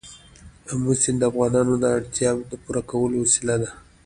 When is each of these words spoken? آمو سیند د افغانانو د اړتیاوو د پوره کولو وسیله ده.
آمو 0.71 0.93
سیند 1.01 1.17
د 1.21 1.23
افغانانو 1.31 1.73
د 1.77 1.85
اړتیاوو 1.97 2.47
د 2.51 2.53
پوره 2.63 2.81
کولو 2.89 3.15
وسیله 3.23 3.55
ده. 3.61 3.69